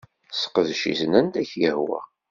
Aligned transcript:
Sseqdec-iten 0.31 1.11
anda 1.19 1.41
k-yehwa. 1.49 2.01